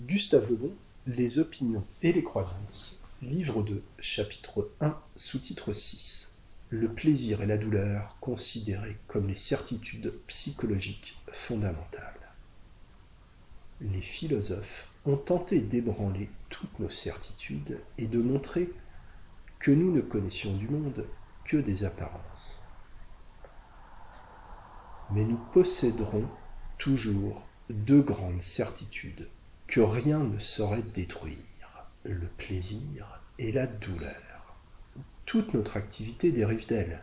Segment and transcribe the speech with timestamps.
[0.00, 0.74] Gustave Le Bon,
[1.06, 6.34] Les opinions et les croyances, livre 2, chapitre 1, sous-titre 6.
[6.70, 12.32] Le plaisir et la douleur considérés comme les certitudes psychologiques fondamentales.
[13.82, 18.70] Les philosophes ont tenté d'ébranler toutes nos certitudes et de montrer
[19.58, 21.04] que nous ne connaissions du monde
[21.44, 22.62] que des apparences.
[25.10, 26.26] Mais nous posséderons
[26.78, 29.28] toujours deux grandes certitudes
[29.72, 31.38] que rien ne saurait détruire,
[32.04, 34.58] le plaisir et la douleur.
[35.24, 37.00] Toute notre activité dérive d'elles.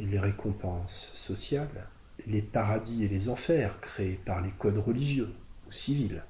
[0.00, 1.86] Les récompenses sociales,
[2.26, 5.32] les paradis et les enfers créés par les codes religieux
[5.68, 6.24] ou civils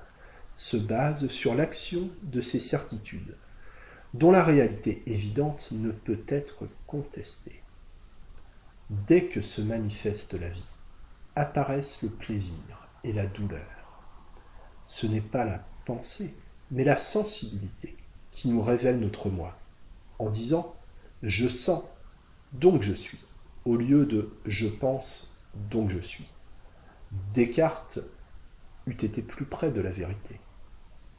[0.54, 3.34] se basent sur l'action de ces certitudes,
[4.12, 7.62] dont la réalité évidente ne peut être contestée.
[8.90, 10.72] Dès que se manifeste la vie,
[11.36, 13.73] apparaissent le plaisir et la douleur.
[14.86, 16.34] Ce n'est pas la pensée,
[16.70, 17.96] mais la sensibilité
[18.30, 19.56] qui nous révèle notre moi,
[20.18, 20.74] en disant
[21.22, 21.84] je sens,
[22.52, 23.18] donc je suis,
[23.64, 26.26] au lieu de je pense, donc je suis.
[27.32, 28.00] Descartes
[28.86, 30.40] eût été plus près de la vérité.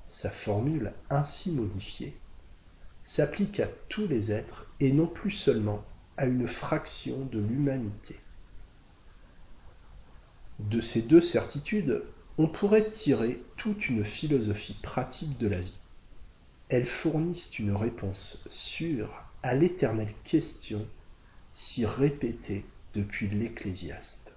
[0.06, 2.16] Sa formule ainsi modifiée
[3.04, 5.84] s'applique à tous les êtres et non plus seulement
[6.18, 8.20] à une fraction de l'humanité.
[10.60, 12.04] De ces deux certitudes,
[12.38, 15.80] on pourrait tirer toute une philosophie pratique de la vie.
[16.68, 20.86] Elles fournissent une réponse sûre à l'éternelle question
[21.54, 24.34] si répétée depuis l'Ecclésiaste.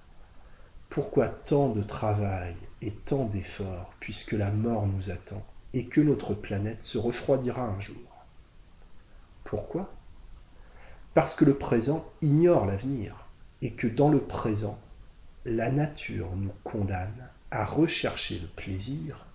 [0.91, 6.35] Pourquoi tant de travail et tant d'efforts puisque la mort nous attend et que notre
[6.35, 8.27] planète se refroidira un jour?
[9.43, 9.93] Pourquoi?
[11.15, 13.27] Parce que le présent ignore l'avenir
[13.61, 14.79] et que dans le présent,
[15.45, 19.27] la nature nous condamne à rechercher le plaisir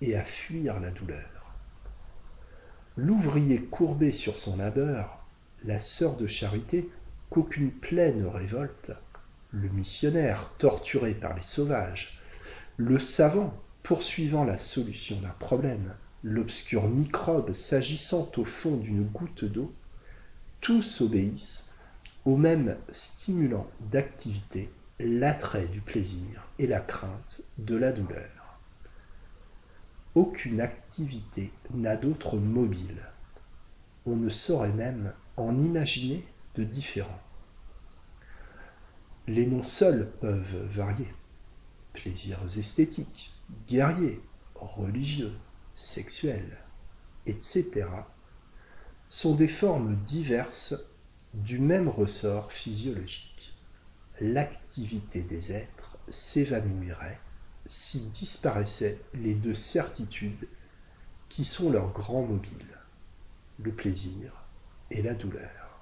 [0.00, 1.54] et à fuir la douleur.
[2.96, 5.24] L'ouvrier courbé sur son labeur,
[5.64, 6.88] la sœur de charité
[7.30, 8.92] qu'aucune plaie ne révolte,
[9.52, 12.20] le missionnaire torturé par les sauvages,
[12.76, 19.72] le savant poursuivant la solution d'un problème, l'obscur microbe s'agissant au fond d'une goutte d'eau,
[20.60, 21.70] tous obéissent
[22.24, 24.68] au même stimulant d'activité
[24.98, 28.30] l'attrait du plaisir et la crainte de la douleur.
[30.14, 33.02] Aucune activité n'a d'autre mobile.
[34.06, 36.24] On ne saurait même en imaginer
[36.54, 37.20] de différent.
[39.26, 41.12] Les noms seuls peuvent varier.
[41.92, 43.32] Plaisirs esthétiques,
[43.68, 44.20] guerriers,
[44.54, 45.32] religieux,
[45.74, 46.56] sexuels,
[47.26, 47.86] etc.
[49.10, 50.74] sont des formes diverses
[51.34, 53.55] du même ressort physiologique
[54.20, 57.18] l'activité des êtres s'évanouirait
[57.66, 60.48] s'ils disparaissaient les deux certitudes
[61.28, 62.78] qui sont leurs grands mobiles,
[63.58, 64.32] le plaisir
[64.90, 65.80] et la douleur.